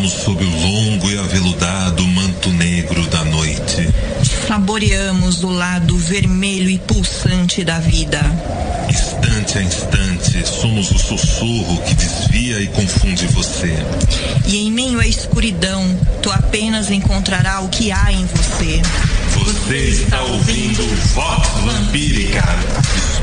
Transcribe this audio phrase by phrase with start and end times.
[0.00, 3.86] Deitamos sob o longo e aveludado manto negro da noite.
[4.48, 8.18] Saboreamos o lado vermelho e pulsante da vida.
[8.88, 13.76] Instante a instante, somos o sussurro que desvia e confunde você.
[14.46, 15.84] E em meio à escuridão,
[16.22, 18.80] tu apenas encontrará o que há em você.
[19.34, 20.82] Você está ouvindo
[21.14, 22.42] Voz Vampírica.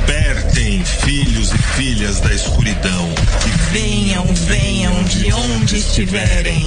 [0.08, 3.10] Despertem, filhos e filhas da escuridão.
[3.46, 6.64] E venham, venham de onde estiverem.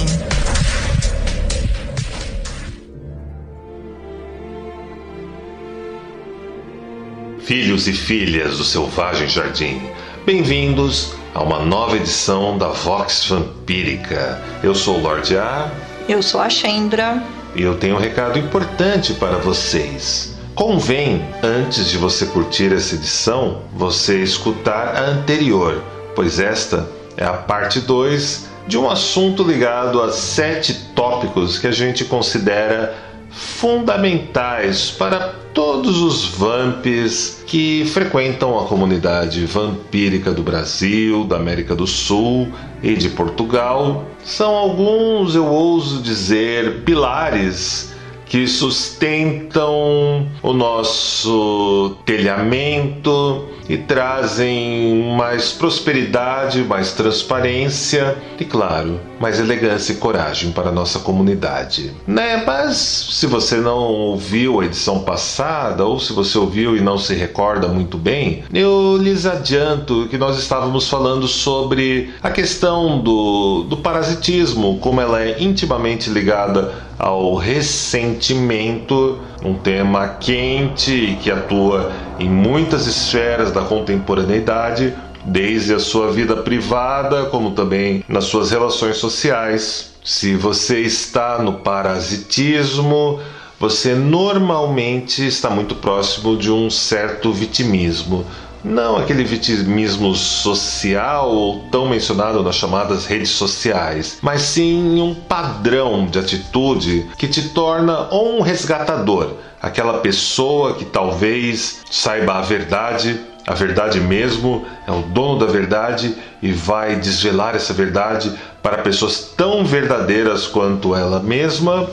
[7.39, 9.81] Filhos e filhas do Selvagem Jardim,
[10.23, 14.39] bem-vindos a uma nova edição da Vox Vampírica.
[14.61, 15.71] Eu sou o Lorde A.
[16.07, 17.23] Eu sou a Chendra.
[17.55, 20.30] E eu tenho um recado importante para vocês.
[20.55, 25.81] Convém, antes de você curtir essa edição, você escutar a anterior,
[26.13, 31.71] pois esta é a parte 2 de um assunto ligado a sete tópicos que a
[31.71, 32.93] gente considera
[33.29, 41.87] fundamentais para todos os vamps que frequentam a comunidade vampírica do Brasil, da América do
[41.87, 42.49] Sul
[42.83, 44.05] e de Portugal.
[44.23, 47.90] São alguns, eu ouso dizer, pilares
[48.31, 59.91] que sustentam o nosso telhamento e trazem mais prosperidade, mais transparência e, claro, mais elegância
[59.91, 61.91] e coragem para a nossa comunidade.
[62.07, 62.41] Né?
[62.47, 67.13] Mas se você não ouviu a edição passada ou se você ouviu e não se
[67.13, 73.75] recorda muito bem, eu lhes adianto que nós estávamos falando sobre a questão do, do
[73.75, 82.85] parasitismo, como ela é intimamente ligada ao ressentimento, um tema quente que atua em muitas
[82.85, 84.93] esferas da contemporaneidade,
[85.25, 89.95] desde a sua vida privada, como também nas suas relações sociais.
[90.05, 93.19] Se você está no parasitismo,
[93.59, 98.27] você normalmente está muito próximo de um certo vitimismo
[98.63, 106.19] não aquele vitimismo social tão mencionado nas chamadas redes sociais, mas sim um padrão de
[106.19, 113.99] atitude que te torna um resgatador, aquela pessoa que talvez saiba a verdade, a verdade
[113.99, 120.45] mesmo, é o dono da verdade e vai desvelar essa verdade para pessoas tão verdadeiras
[120.45, 121.89] quanto ela mesma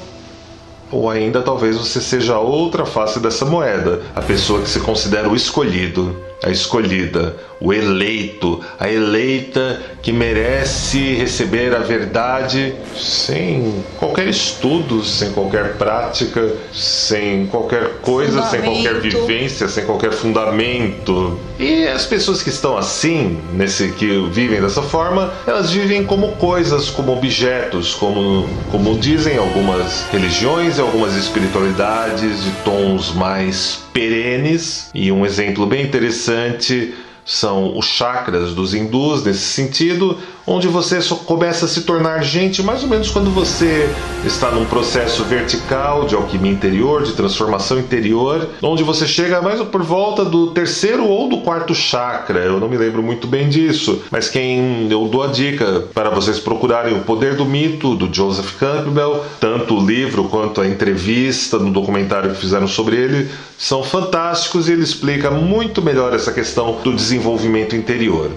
[0.90, 5.36] ou ainda talvez você seja outra face dessa moeda, a pessoa que se considera o
[5.36, 15.02] escolhido, a escolhida, o eleito, a eleita que merece receber a verdade sem qualquer estudo,
[15.04, 21.38] sem qualquer prática, sem qualquer coisa, sem qualquer vivência, sem qualquer fundamento.
[21.58, 26.88] E as pessoas que estão assim, nesse que vivem dessa forma, elas vivem como coisas,
[26.91, 34.91] como objetos, como como dizem algumas religiões e algumas espiritualidades de tons mais perenes.
[34.94, 36.94] E um exemplo bem interessante
[37.28, 42.82] são os chakras dos hindus nesse sentido, onde você começa a se tornar gente mais
[42.82, 43.88] ou menos quando você
[44.25, 49.82] está num processo vertical de alquimia interior, de transformação interior, onde você chega mais por
[49.82, 52.41] volta do terceiro ou do quarto chakra.
[52.41, 56.41] Eu não me lembro muito bem disso, mas quem eu dou a dica para vocês
[56.41, 61.70] procurarem o Poder do Mito do Joseph Campbell, tanto o livro quanto a entrevista no
[61.70, 63.28] documentário que fizeram sobre ele
[63.59, 68.30] são fantásticos e ele explica muito melhor essa questão do desenvolvimento interior.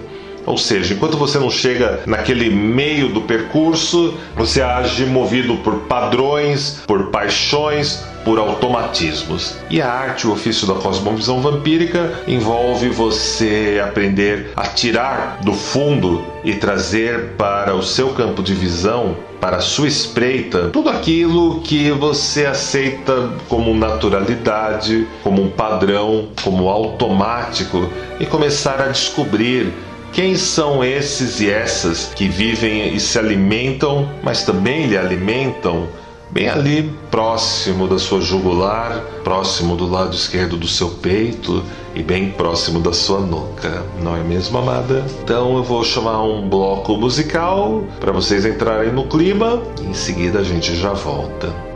[0.46, 6.82] Ou seja, enquanto você não chega naquele meio do percurso, você age movido por padrões,
[6.86, 9.56] por paixões, por automatismos.
[9.70, 16.24] E a arte, o ofício da cosmovisão vampírica, envolve você aprender a tirar do fundo
[16.44, 21.90] e trazer para o seu campo de visão, para a sua espreita, tudo aquilo que
[21.90, 27.88] você aceita como naturalidade, como um padrão, como automático
[28.20, 29.72] e começar a descobrir
[30.12, 35.88] quem são esses e essas que vivem e se alimentam, mas também lhe alimentam?
[36.30, 41.62] Bem ali, próximo da sua jugular, próximo do lado esquerdo do seu peito
[41.94, 45.04] e bem próximo da sua nuca, não é mesmo, amada?
[45.22, 50.38] Então eu vou chamar um bloco musical para vocês entrarem no clima e em seguida
[50.38, 51.71] a gente já volta.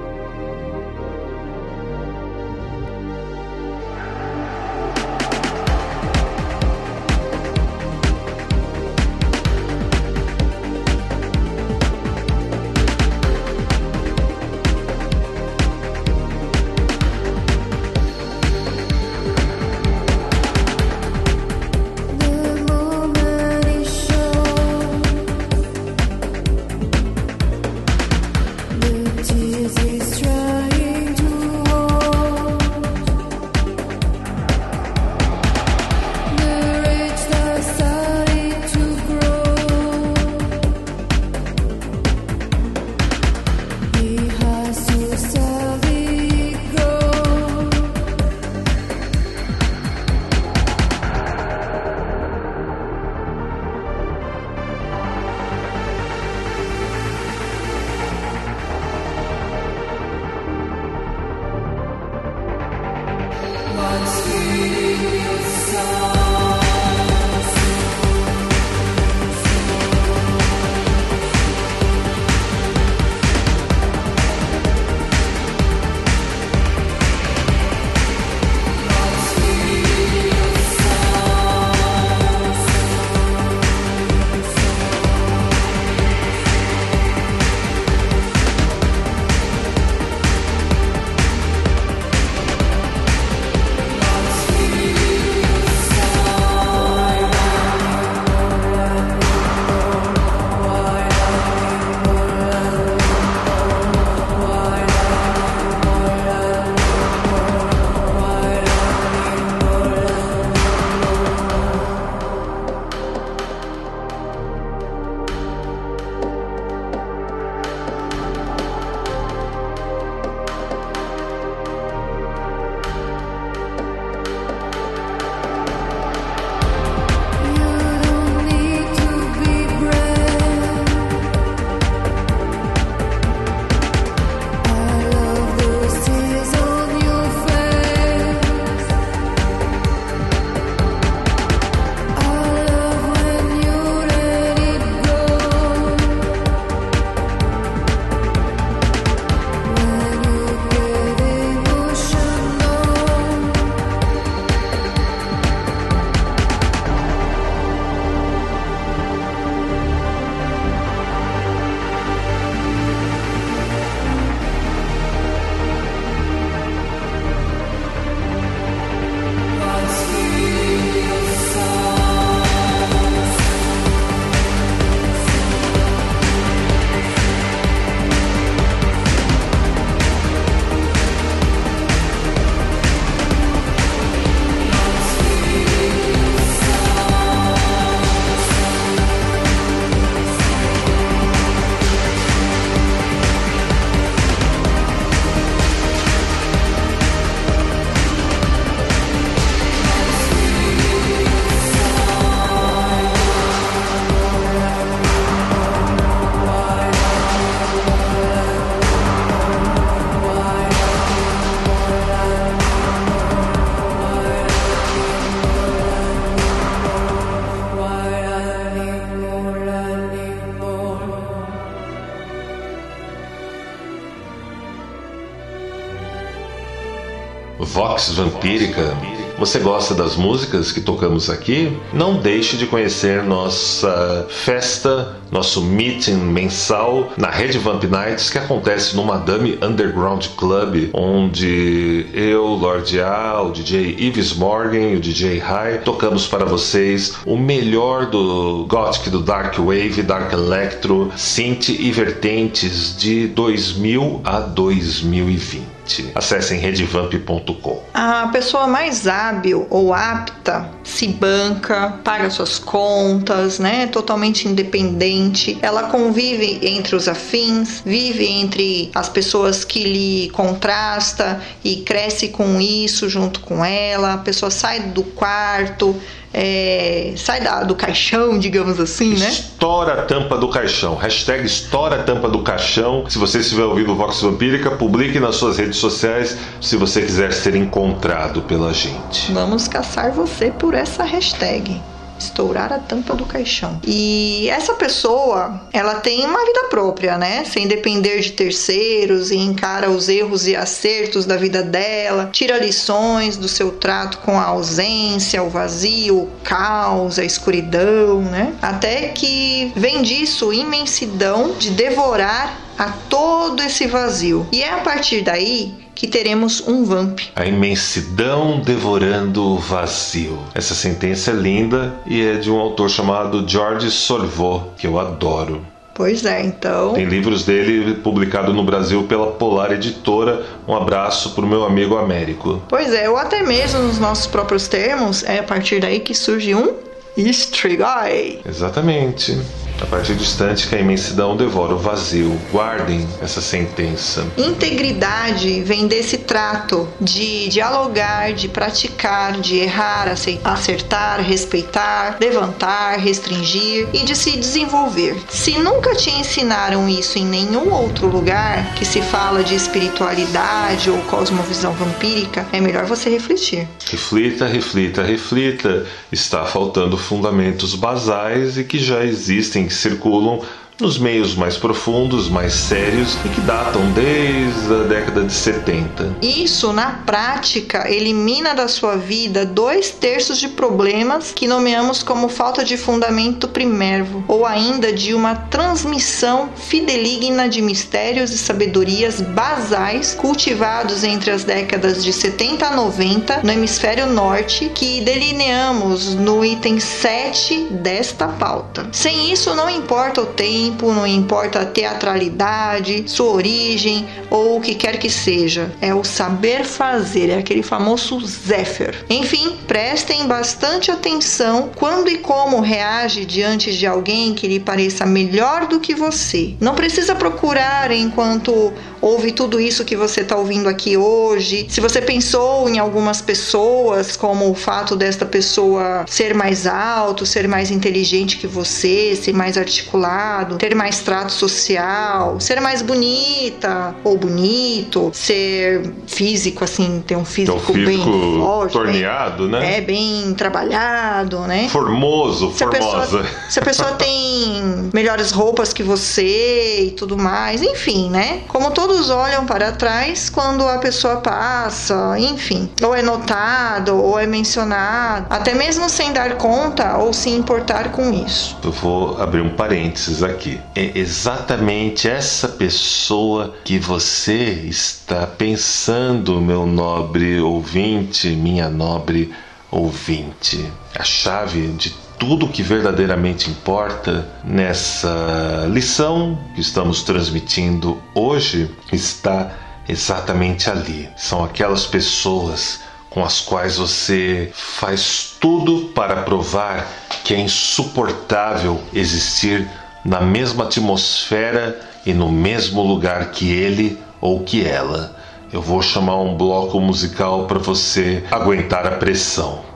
[228.15, 228.97] Vampírica.
[229.39, 231.77] Você gosta das músicas que tocamos aqui?
[231.93, 238.97] Não deixe de conhecer nossa festa, nosso meeting mensal na Rede Vamp Nights que acontece
[238.97, 245.39] no Madame Underground Club, onde eu, Lord A, o DJ Ives Morgan e o DJ
[245.39, 251.93] High tocamos para vocês o melhor do Gothic, do Dark Wave, Dark Electro, Synth e
[251.93, 255.76] vertentes de 2000 a 2020.
[256.15, 257.83] Acessem redevamp.com.
[257.95, 263.87] A pessoa mais hábil ou apta se banca, paga suas contas, né?
[263.87, 265.59] Totalmente independente.
[265.63, 272.61] Ela convive entre os afins, vive entre as pessoas que lhe contrasta e cresce com
[272.61, 274.15] isso junto com ela.
[274.15, 275.97] A pessoa sai do quarto,
[276.39, 279.29] é, sai da, do caixão, digamos assim, né?
[279.29, 280.95] Estoura a tampa do caixão.
[280.95, 283.09] Hashtag estoura a tampa do caixão.
[283.09, 287.33] Se você estiver ouvindo o Vox Vampírica, publique nas suas redes sociais se você quiser
[287.33, 289.33] ser encontrado pela gente.
[289.33, 291.81] Vamos caçar você por essa hashtag
[292.19, 293.79] estourar a tampa do caixão.
[293.85, 297.45] E essa pessoa, ela tem uma vida própria, né?
[297.45, 303.37] Sem depender de terceiros e encara os erros e acertos da vida dela, tira lições
[303.37, 308.55] do seu trato com a ausência, o vazio, o caos, a escuridão, né?
[308.63, 314.47] Até que vem disso imensidão de devorar a todo esse vazio.
[314.53, 317.21] E é a partir daí que teremos um vamp.
[317.35, 320.39] A imensidão devorando o vazio.
[320.55, 325.65] Essa sentença é linda e é de um autor chamado George Sorvaux, que eu adoro.
[325.95, 326.93] Pois é, então.
[326.93, 330.45] Tem livros dele publicado no Brasil pela Polar Editora.
[330.69, 332.63] Um abraço pro meu amigo Américo.
[332.69, 336.55] Pois é, ou até mesmo nos nossos próprios termos, é a partir daí que surge
[336.55, 336.75] um
[337.17, 338.41] Istrigai.
[338.47, 339.41] Exatamente.
[339.81, 344.27] A partir do instante que a imensidão devora o vazio, guardem essa sentença.
[344.37, 350.09] Integridade vem desse trato de dialogar, de praticar, de errar,
[350.45, 355.17] acertar, respeitar, levantar, restringir e de se desenvolver.
[355.29, 360.99] Se nunca te ensinaram isso em nenhum outro lugar que se fala de espiritualidade ou
[361.03, 363.69] cosmovisão vampírica, é melhor você refletir.
[363.91, 365.87] Reflita, reflita, reflita.
[366.11, 370.41] Está faltando fundamentos basais e que já existem circulam
[370.79, 376.17] nos meios mais profundos, mais sérios e que datam desde a década de 70.
[376.21, 382.63] Isso, na prática, elimina da sua vida dois terços de problemas que nomeamos como falta
[382.63, 391.05] de fundamento primeiro, ou ainda de uma transmissão fideligna de mistérios e sabedorias basais cultivados
[391.05, 397.69] entre as décadas de 70 a 90 no hemisfério norte, que delineamos no item 7
[397.71, 398.87] desta pauta.
[398.93, 404.75] Sem isso, não importa o tempo não importa a teatralidade, sua origem ou o que
[404.75, 405.73] quer que seja.
[405.81, 409.05] É o saber fazer, é aquele famoso Zephyr.
[409.09, 415.67] Enfim, prestem bastante atenção quando e como reage diante de alguém que lhe pareça melhor
[415.67, 416.55] do que você.
[416.61, 421.67] Não precisa procurar enquanto ouve tudo isso que você está ouvindo aqui hoje.
[421.69, 427.47] Se você pensou em algumas pessoas, como o fato desta pessoa ser mais alto, ser
[427.47, 434.17] mais inteligente que você, ser mais articulado, ter mais trato social, ser mais bonita ou
[434.17, 438.73] bonito, ser físico, assim, ter um físico, um físico bem forte.
[438.73, 439.79] Torneado, bem, né?
[439.79, 441.69] É, bem trabalhado, né?
[441.69, 442.97] Formoso, se formosa.
[442.97, 448.41] A pessoa, se a pessoa tem melhores roupas que você e tudo mais, enfim, né?
[448.49, 454.27] Como todos olham para trás quando a pessoa passa, enfim, ou é notado, ou é
[454.27, 458.57] mencionado, até mesmo sem dar conta ou se importar com isso.
[458.63, 460.61] Eu vou abrir um parênteses aqui aqui.
[460.75, 469.33] É exatamente essa pessoa que você está pensando, meu nobre ouvinte, minha nobre
[469.71, 470.71] ouvinte.
[470.97, 479.53] A chave de tudo que verdadeiramente importa nessa lição que estamos transmitindo hoje está
[479.89, 481.09] exatamente ali.
[481.17, 486.87] São aquelas pessoas com as quais você faz tudo para provar
[487.25, 489.69] que é insuportável existir
[490.07, 495.17] na mesma atmosfera e no mesmo lugar que ele ou que ela.
[495.53, 499.76] Eu vou chamar um bloco musical para você aguentar a pressão.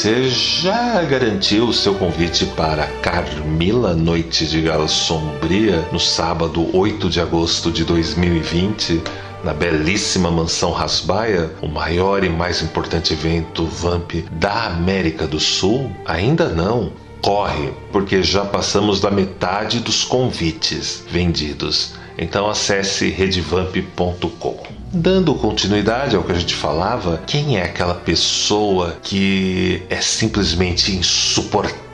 [0.00, 7.10] Você já garantiu o seu convite para Carmila Noite de Gala Sombria no sábado 8
[7.10, 9.02] de agosto de 2020?
[9.44, 15.94] Na belíssima mansão Rasbaia, o maior e mais importante evento Vamp da América do Sul?
[16.06, 16.94] Ainda não.
[17.20, 21.92] Corre, porque já passamos da metade dos convites vendidos.
[22.16, 24.79] Então acesse redevamp.com.
[24.92, 31.89] Dando continuidade ao que a gente falava, quem é aquela pessoa que é simplesmente insuportável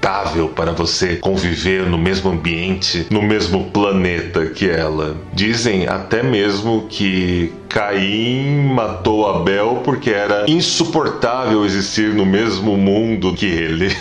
[0.54, 5.16] para você conviver no mesmo ambiente, no mesmo planeta que ela?
[5.32, 13.46] Dizem até mesmo que Caim matou Abel porque era insuportável existir no mesmo mundo que
[13.46, 13.94] ele.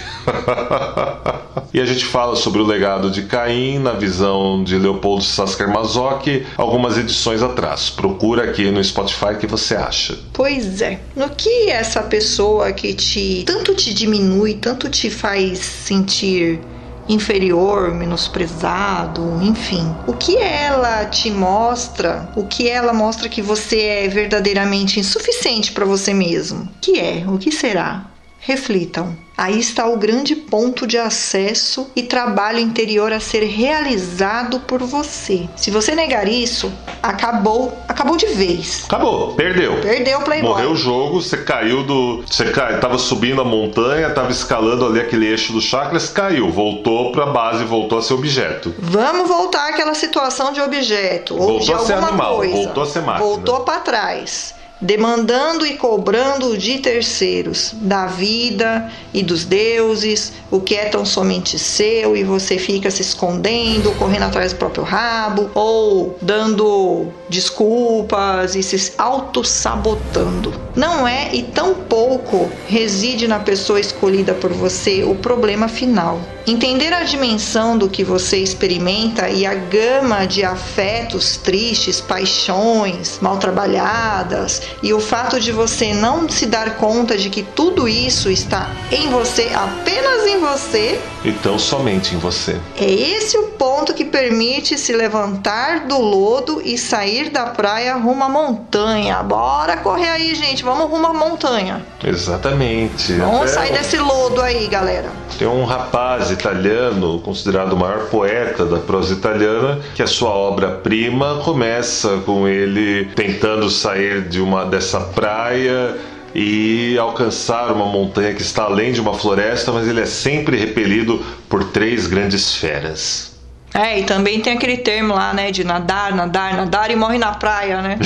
[1.74, 6.46] e a gente fala sobre o legado de Caim na visão de Leopoldo Sasker Mazoc
[6.58, 7.90] algumas edições atrás.
[7.90, 10.18] Procura aqui no Spotify que você acha.
[10.32, 11.00] Pois é.
[11.16, 15.60] No que essa pessoa que te tanto te diminui, tanto te faz
[15.96, 16.60] sentir
[17.08, 19.96] inferior, menosprezado, enfim.
[20.08, 25.86] O que ela te mostra, o que ela mostra que você é verdadeiramente insuficiente para
[25.86, 26.68] você mesmo?
[26.82, 27.24] Que é?
[27.28, 28.08] O que será?
[28.40, 29.16] Reflitam.
[29.38, 35.50] Aí está o grande ponto de acesso e trabalho interior a ser realizado por você.
[35.58, 36.72] Se você negar isso,
[37.04, 38.86] acabou, acabou de vez.
[38.86, 39.82] Acabou, perdeu.
[39.82, 40.50] Perdeu o Playboy.
[40.50, 45.02] Morreu o jogo, você caiu do, você cai, tava subindo a montanha, tava escalando ali
[45.02, 48.74] aquele eixo do chakras, caiu, voltou para a base, voltou a ser objeto.
[48.80, 52.54] Vamos voltar àquela situação de objeto ou voltou de a ser alguma animal, coisa.
[52.54, 53.26] voltou a ser máquina.
[53.26, 60.76] Voltou para trás demandando e cobrando de terceiros, da vida e dos deuses, o que
[60.76, 66.18] é tão somente seu e você fica se escondendo, correndo atrás do próprio rabo, ou
[66.22, 70.54] dando desculpas e se auto-sabotando.
[70.76, 76.20] Não é e tão pouco reside na pessoa escolhida por você o problema final.
[76.48, 83.38] Entender a dimensão do que você experimenta e a gama de afetos tristes, paixões mal
[83.38, 88.70] trabalhadas e o fato de você não se dar conta de que tudo isso está
[88.92, 91.00] em você, apenas em você.
[91.24, 92.60] Então somente em você.
[92.78, 98.24] É esse o ponto que permite se levantar do lodo e sair da praia rumo
[98.24, 99.24] à montanha.
[99.24, 100.64] Bora correr aí, gente.
[100.64, 101.86] Vamos rumo à montanha.
[102.04, 103.14] Exatamente.
[103.14, 105.10] Vamos sair desse lodo aí, galera.
[105.38, 111.42] Tem um rapaz italiano, considerado o maior poeta da prosa italiana, que a sua obra-prima
[111.44, 115.96] começa com ele tentando sair de uma dessa praia
[116.34, 121.24] e alcançar uma montanha que está além de uma floresta, mas ele é sempre repelido
[121.48, 123.35] por três grandes feras.
[123.76, 127.34] É, e também tem aquele termo lá, né, de nadar, nadar, nadar e morre na
[127.34, 128.00] praia, né?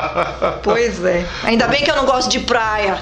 [0.64, 1.26] pois é.
[1.44, 2.98] Ainda bem que eu não gosto de praia.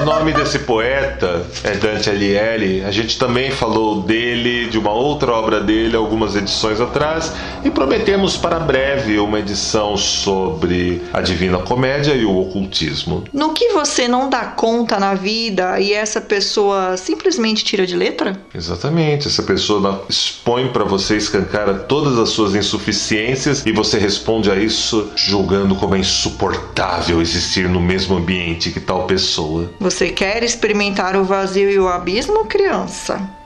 [0.00, 2.82] O nome desse poeta é Dante Alighieri.
[2.82, 7.30] A gente também falou dele, de uma outra obra dele, algumas edições atrás,
[7.62, 13.24] e prometemos para breve uma edição sobre a Divina Comédia e o ocultismo.
[13.34, 18.40] No que você não dá conta na vida e essa pessoa simplesmente tira de letra?
[18.54, 19.28] Exatamente.
[19.28, 21.16] Essa pessoa expõe para você
[21.50, 27.68] escancara todas as suas insuficiências e você responde a isso julgando como é insuportável existir
[27.68, 29.70] no mesmo ambiente que tal pessoa.
[29.80, 33.39] Você quer experimentar o vazio e o abismo, criança?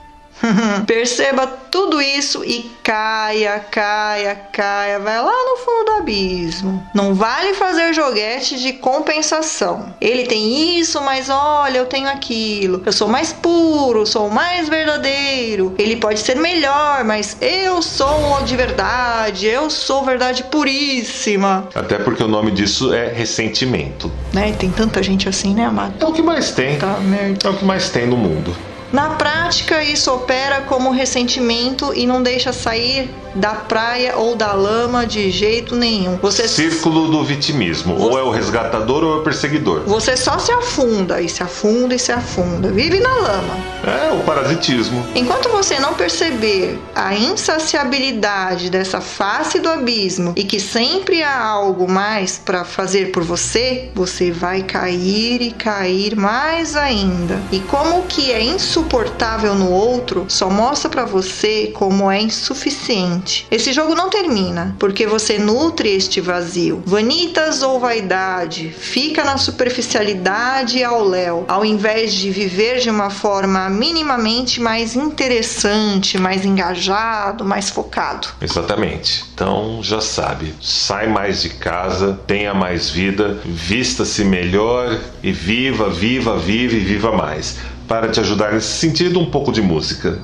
[0.85, 6.87] Perceba tudo isso e caia, caia, caia, vai lá no fundo do abismo.
[6.93, 9.93] Não vale fazer joguete de compensação.
[9.99, 12.81] Ele tem isso, mas olha, eu tenho aquilo.
[12.85, 15.73] Eu sou mais puro, sou mais verdadeiro.
[15.77, 21.67] Ele pode ser melhor, mas eu sou de verdade, eu sou verdade puríssima.
[21.73, 24.11] Até porque o nome disso é ressentimento.
[24.33, 24.53] Né?
[24.57, 25.95] Tem tanta gente assim, né, amado?
[25.99, 26.77] É o que mais tem.
[26.77, 27.47] Tá merda.
[27.47, 28.55] É o que mais tem no mundo.
[28.91, 35.05] Na prática, isso opera como ressentimento e não deixa sair da praia ou da lama
[35.05, 36.17] de jeito nenhum.
[36.21, 37.97] Você Círculo do vitimismo.
[37.99, 39.81] Ou é o resgatador ou é o perseguidor.
[39.85, 42.71] Você só se afunda e se afunda e se afunda.
[42.71, 43.57] Vive na lama.
[43.83, 45.05] É o parasitismo.
[45.13, 51.91] Enquanto você não perceber a insaciabilidade dessa face do abismo e que sempre há algo
[51.91, 57.41] mais para fazer por você, você vai cair e cair mais ainda.
[57.51, 58.74] E como que é insuportável
[59.55, 65.37] no outro só mostra para você como é insuficiente esse jogo não termina porque você
[65.37, 66.83] nutre este vazio.
[66.85, 73.69] Vanitas ou vaidade fica na superficialidade ao léu, ao invés de viver de uma forma
[73.69, 78.27] minimamente mais interessante, mais engajado, mais focado.
[78.41, 79.23] Exatamente.
[79.33, 86.37] Então já sabe, sai mais de casa, tenha mais vida, vista-se melhor e viva, viva,
[86.37, 87.57] vive e viva mais.
[87.87, 90.19] Para te ajudar nesse sentido, um pouco de música.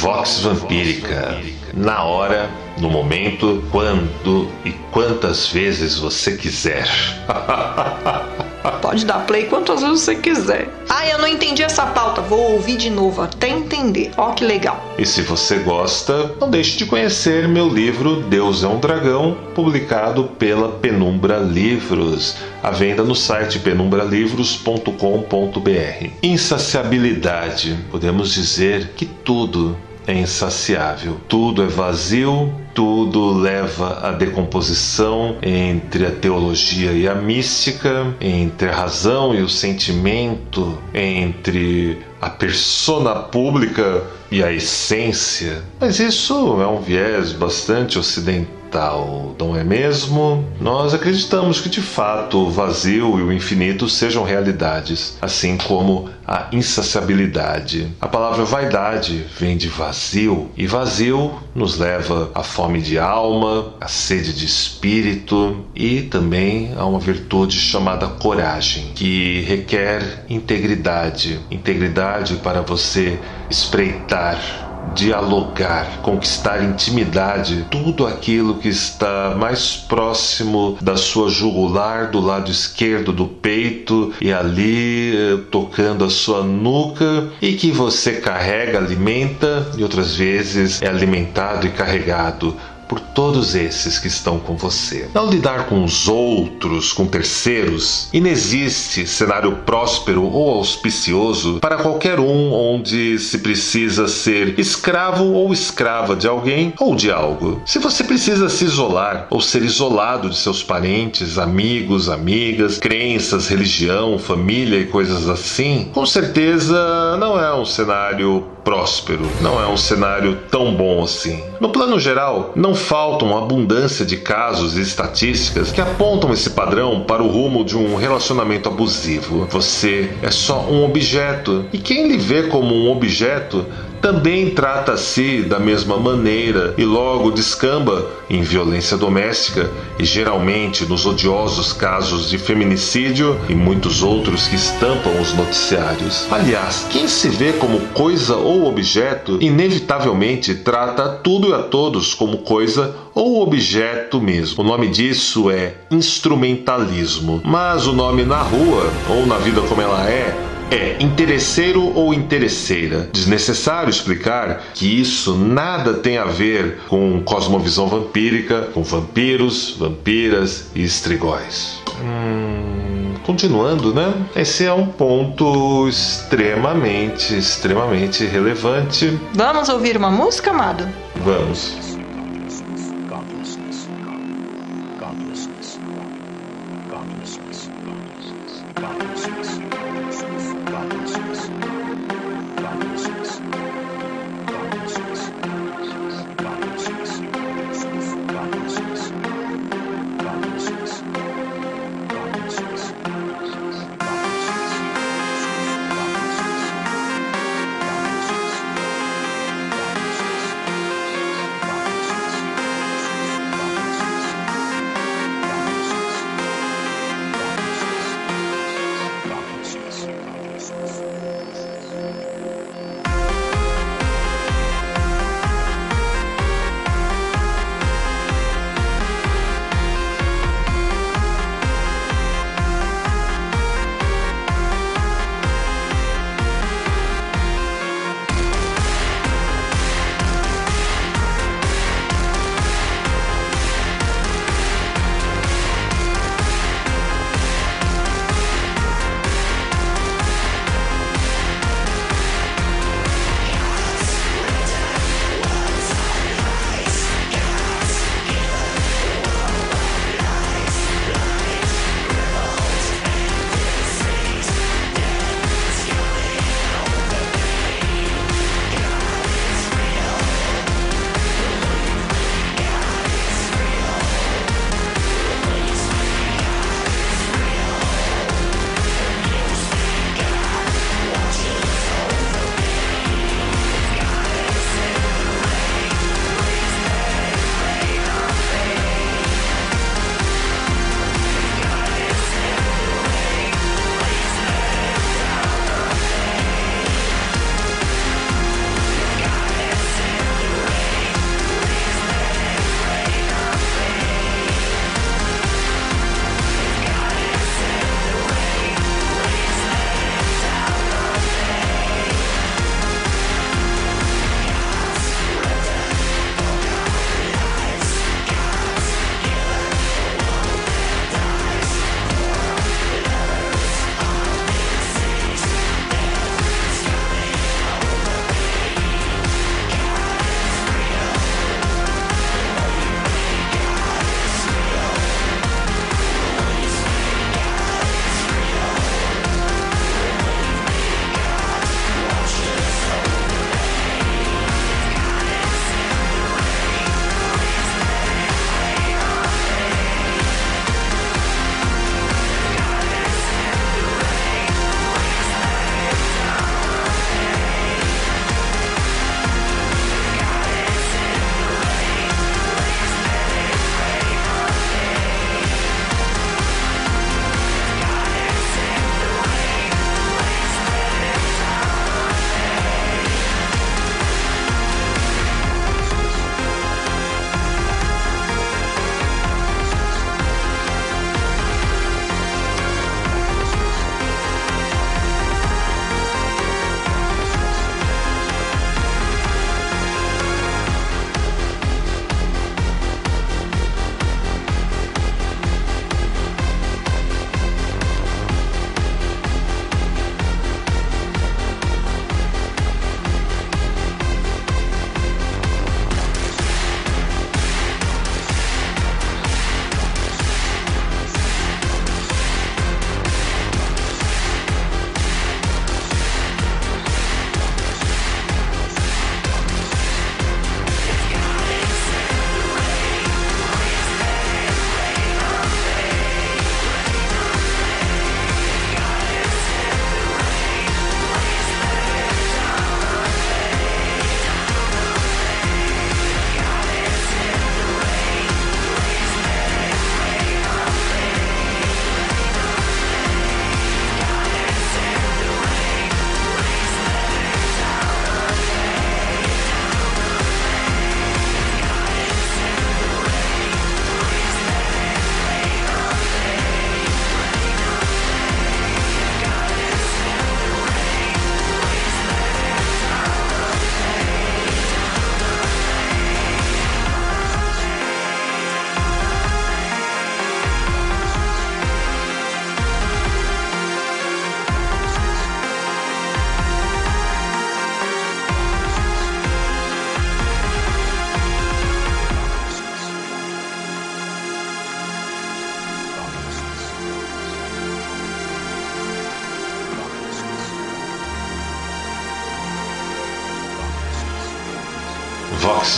[0.00, 1.38] Vox Vampírica.
[1.74, 6.88] Na hora, no momento, quando e quantas vezes você quiser.
[8.80, 10.70] Pode dar play quantas vezes você quiser.
[10.88, 12.22] Ah, eu não entendi essa pauta.
[12.22, 14.10] Vou ouvir de novo até entender.
[14.16, 14.94] Ó, que legal.
[14.98, 20.24] E se você gosta, não deixe de conhecer meu livro Deus é um Dragão, publicado
[20.38, 26.10] pela Penumbra Livros, à venda no site penumbralivros.com.br.
[26.22, 27.78] Insaciabilidade.
[27.90, 29.76] Podemos dizer que tudo
[30.10, 31.20] é insaciável.
[31.28, 38.74] Tudo é vazio, tudo leva à decomposição entre a teologia e a mística, entre a
[38.74, 45.62] razão e o sentimento, entre a persona pública e a essência.
[45.78, 50.44] Mas isso é um viés bastante ocidental tal, não é mesmo?
[50.60, 56.46] Nós acreditamos que de fato o vazio e o infinito sejam realidades, assim como a
[56.52, 57.88] insaciabilidade.
[58.00, 63.88] A palavra vaidade vem de vazio, e vazio nos leva à fome de alma, à
[63.88, 72.60] sede de espírito e também a uma virtude chamada coragem, que requer integridade integridade para
[72.62, 82.20] você espreitar dialogar, conquistar intimidade, tudo aquilo que está mais próximo da sua jugular, do
[82.20, 88.78] lado esquerdo do peito e ali eh, tocando a sua nuca e que você carrega,
[88.78, 92.56] alimenta e outras vezes é alimentado e carregado
[92.90, 95.08] por todos esses que estão com você.
[95.14, 102.52] Ao lidar com os outros, com terceiros, inexiste cenário próspero ou auspicioso para qualquer um
[102.52, 107.62] onde se precisa ser escravo ou escrava de alguém ou de algo.
[107.64, 114.18] Se você precisa se isolar ou ser isolado de seus parentes, amigos, amigas, crenças, religião,
[114.18, 120.38] família e coisas assim, com certeza não é um cenário próspero, não é um cenário
[120.50, 121.42] tão bom assim.
[121.60, 127.22] No plano geral, não faltam abundância de casos e estatísticas que apontam esse padrão para
[127.22, 129.46] o rumo de um relacionamento abusivo.
[129.50, 133.66] Você é só um objeto, e quem lhe vê como um objeto
[134.00, 141.72] também trata-se da mesma maneira e logo descamba em violência doméstica e geralmente nos odiosos
[141.72, 146.26] casos de feminicídio e muitos outros que estampam os noticiários.
[146.30, 152.38] Aliás, quem se vê como coisa ou objeto inevitavelmente trata tudo e a todos como
[152.38, 154.62] coisa ou objeto mesmo.
[154.62, 160.08] O nome disso é instrumentalismo, mas o nome na rua ou na vida como ela
[160.08, 163.08] é é interesseiro ou interesseira.
[163.12, 170.82] Desnecessário explicar que isso nada tem a ver com cosmovisão vampírica, com vampiros, vampiras e
[170.82, 171.80] estrigóis.
[172.02, 174.14] Hum, continuando, né?
[174.34, 179.18] Esse é um ponto extremamente, extremamente relevante.
[179.34, 180.88] Vamos ouvir uma música, amado?
[181.16, 181.89] Vamos.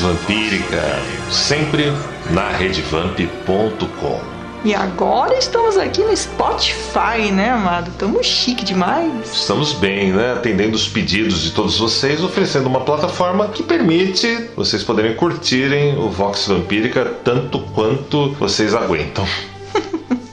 [0.03, 0.83] Vampírica,
[1.31, 1.93] sempre
[2.33, 4.21] na redevamp.com.
[4.65, 7.89] E agora estamos aqui no Spotify, né, amado?
[7.89, 9.13] Estamos chique demais.
[9.33, 10.33] Estamos bem, né?
[10.33, 16.09] Atendendo os pedidos de todos vocês, oferecendo uma plataforma que permite vocês poderem curtirem o
[16.09, 19.25] Vox Vampírica tanto quanto vocês aguentam.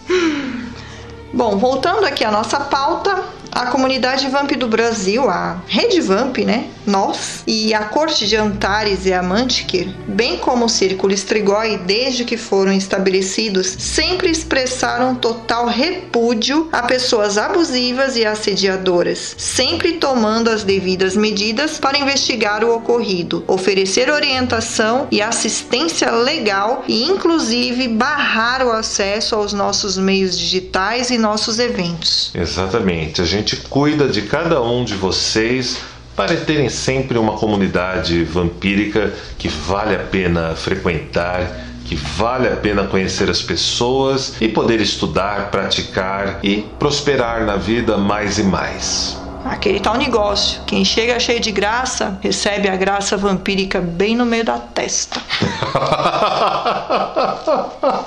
[1.32, 6.70] Bom, voltando aqui à nossa pauta, a comunidade Vamp do Brasil, a Rede Vamp, né?
[6.90, 12.26] Nós e a corte de Antares e a Mantiquer, bem como o Círculo Strigoi, desde
[12.26, 20.64] que foram estabelecidos, sempre expressaram total repúdio a pessoas abusivas e assediadoras, sempre tomando as
[20.64, 28.72] devidas medidas para investigar o ocorrido, oferecer orientação e assistência legal e, inclusive, barrar o
[28.72, 32.32] acesso aos nossos meios digitais e nossos eventos.
[32.34, 33.22] Exatamente.
[33.22, 35.78] A gente cuida de cada um de vocês
[36.20, 41.50] para terem sempre uma comunidade vampírica que vale a pena frequentar,
[41.86, 47.96] que vale a pena conhecer as pessoas e poder estudar, praticar e prosperar na vida
[47.96, 49.18] mais e mais.
[49.46, 50.60] Aquele tal negócio.
[50.68, 55.22] Quem chega cheio de graça, recebe a graça vampírica bem no meio da testa.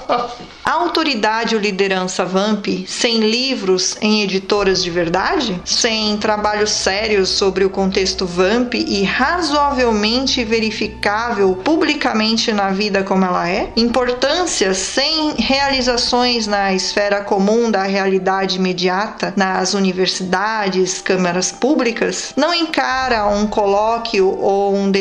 [1.03, 5.61] Autoridade ou liderança Vamp sem livros em editoras de verdade?
[5.64, 13.48] Sem trabalhos sérios sobre o contexto Vamp e razoavelmente verificável publicamente na vida como ela
[13.48, 13.72] é?
[13.74, 22.32] Importância sem realizações na esfera comum da realidade imediata, nas universidades, câmaras públicas?
[22.36, 24.92] Não encara um colóquio ou um,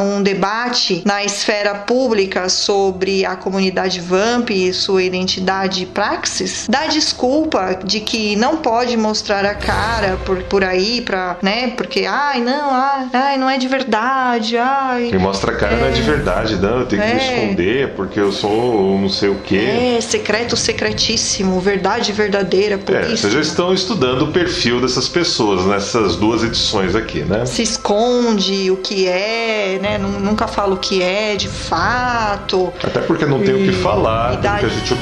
[0.00, 5.43] um debate na esfera pública sobre a comunidade Vamp e sua identidade
[5.80, 11.36] e praxis, dá desculpa de que não pode mostrar a cara por, por aí, pra,
[11.42, 11.68] né?
[11.76, 15.08] Porque, ai, não, ai, ai não é de verdade, ai.
[15.10, 17.20] Quem mostra a cara é, não é de verdade, não, eu tenho é, que me
[17.20, 17.34] é.
[17.34, 19.96] esconder porque eu sou não sei o quê.
[19.96, 23.18] É, secreto secretíssimo, verdade verdadeira, por é, isso.
[23.18, 27.44] Vocês já estão estudando o perfil dessas pessoas nessas duas edições aqui, né?
[27.46, 29.98] Se esconde o que é, né?
[29.98, 32.72] Nunca fala o que é de fato.
[32.82, 34.92] Até porque não tem o que falar, dá, porque a gente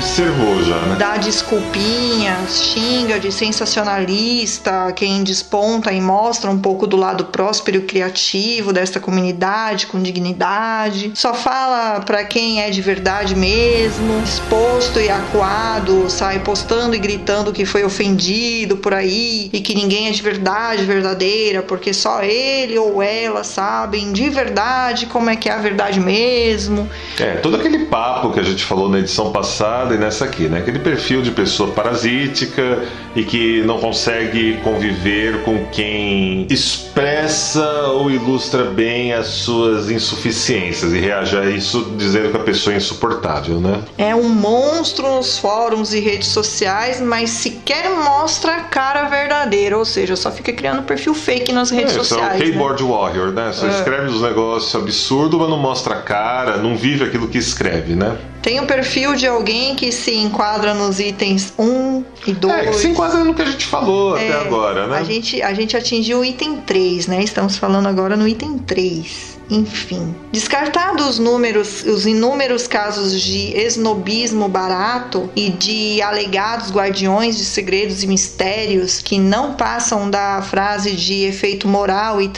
[0.64, 0.96] já, né?
[0.98, 7.82] Dá desculpinhas, xinga de sensacionalista, quem desponta e mostra um pouco do lado próspero e
[7.82, 11.12] criativo desta comunidade com dignidade.
[11.14, 17.52] Só fala para quem é de verdade mesmo, exposto e acuado, sai postando e gritando
[17.52, 22.78] que foi ofendido por aí e que ninguém é de verdade verdadeira, porque só ele
[22.78, 26.88] ou ela sabem de verdade como é que é a verdade mesmo.
[27.18, 30.58] É, todo aquele papo que a gente falou na edição passada e nessa aqui, né?
[30.58, 32.82] Aquele perfil de pessoa parasítica
[33.14, 40.98] e que não consegue conviver com quem expressa ou ilustra bem as suas insuficiências e
[40.98, 43.82] reage a isso dizendo que a pessoa é insuportável, né?
[43.98, 49.84] É um monstro nos fóruns e redes sociais, mas sequer mostra a cara verdadeira, ou
[49.84, 52.40] seja, só fica criando perfil fake nas redes é, sociais.
[52.40, 52.90] É o keyboard né?
[52.90, 53.52] warrior, né?
[53.52, 53.70] Só é.
[53.70, 58.16] escreve os negócios absurdos, mas não mostra a cara, não vive aquilo que escreve, né?
[58.42, 62.54] Tem o um perfil de alguém que se enquadra nos itens 1 e 2.
[62.54, 64.98] É, se enquadra no que a gente falou é, até agora, né?
[64.98, 67.22] A gente, a gente atingiu o item 3, né?
[67.22, 70.14] Estamos falando agora no item 3 enfim.
[70.32, 78.02] Descartados os números, os inúmeros casos de esnobismo barato e de alegados guardiões de segredos
[78.02, 82.28] e mistérios que não passam da frase de efeito moral e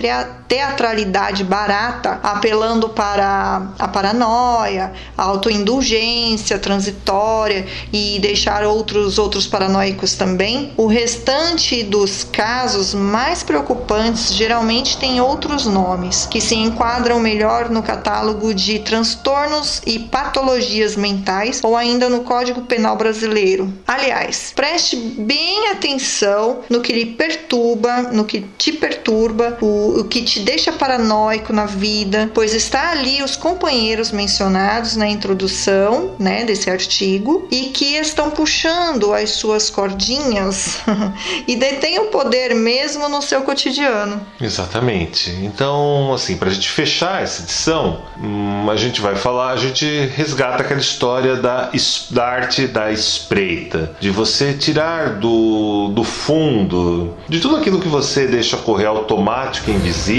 [0.54, 10.72] teatralidade barata, apelando para a paranoia, a autoindulgência transitória e deixar outros outros paranoicos também.
[10.76, 17.82] O restante dos casos mais preocupantes geralmente tem outros nomes que se enquadram melhor no
[17.82, 23.72] catálogo de transtornos e patologias mentais ou ainda no Código Penal Brasileiro.
[23.88, 30.22] Aliás, preste bem atenção no que lhe perturba, no que te perturba, o, o que
[30.22, 36.70] te deixa paranoico na vida, pois está ali os companheiros mencionados na introdução, né, desse
[36.70, 40.78] artigo e que estão puxando as suas cordinhas
[41.48, 44.20] e detêm o poder mesmo no seu cotidiano.
[44.40, 45.30] Exatamente.
[45.42, 49.86] Então, assim, para a gente fechar essa edição, hum, a gente vai falar, a gente
[50.14, 51.70] resgata aquela história da,
[52.10, 58.26] da arte da espreita, de você tirar do, do fundo, de tudo aquilo que você
[58.26, 59.74] deixa correr automático e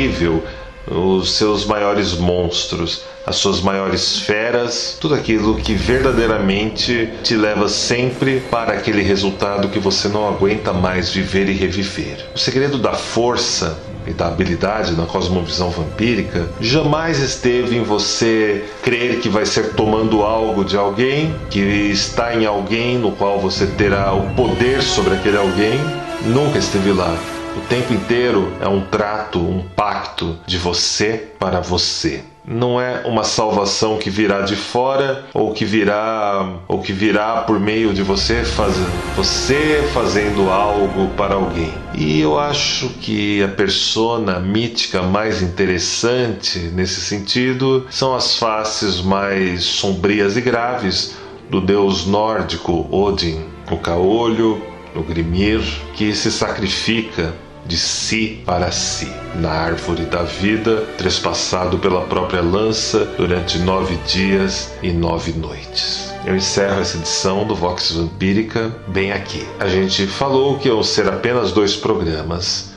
[0.06, 0.44] invisível,
[0.88, 8.40] os seus maiores monstros, as suas maiores feras, tudo aquilo que verdadeiramente te leva sempre
[8.52, 12.24] para aquele resultado que você não aguenta mais viver e reviver.
[12.36, 19.20] O segredo da força e da habilidade na cosmovisão vampírica jamais esteve em você crer
[19.20, 24.14] que vai ser tomando algo de alguém, que está em alguém no qual você terá
[24.14, 25.80] o poder sobre aquele alguém.
[26.28, 27.35] Nunca esteve lá.
[27.56, 33.24] O tempo inteiro é um trato, um pacto de você para você não é uma
[33.24, 38.44] salvação que virá de fora ou que virá ou que virá por meio de você
[38.44, 41.74] fazendo você fazendo algo para alguém.
[41.94, 49.64] E eu acho que a persona mítica mais interessante nesse sentido são as faces mais
[49.64, 51.16] sombrias e graves
[51.50, 54.62] do deus nórdico Odin, o caolho,
[54.96, 55.62] o Grimir,
[55.94, 57.34] que se sacrifica
[57.66, 64.72] de si para si, na árvore da vida, trespassado pela própria lança durante nove dias
[64.82, 66.14] e nove noites.
[66.26, 69.46] Eu encerro essa edição do Vox Vampírica bem aqui.
[69.60, 72.74] A gente falou que iam ser apenas dois programas,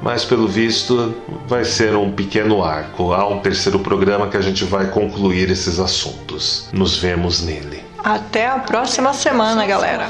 [0.00, 1.14] mas pelo visto
[1.46, 3.12] vai ser um pequeno arco.
[3.12, 6.68] Há um terceiro programa que a gente vai concluir esses assuntos.
[6.72, 7.82] Nos vemos nele.
[8.02, 10.08] Até a próxima semana, galera.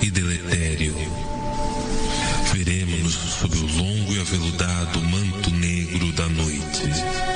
[0.00, 0.94] E deletério.
[2.54, 7.29] Veremos-nos sob o longo e aveludado manto negro da noite.